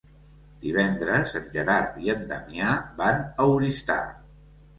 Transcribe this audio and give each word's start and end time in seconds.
Divendres 0.61 1.33
en 1.39 1.45
Gerard 1.57 1.99
i 2.07 2.09
en 2.15 2.25
Damià 2.33 2.73
van 3.03 3.23
a 3.45 3.49
Oristà. 3.59 4.01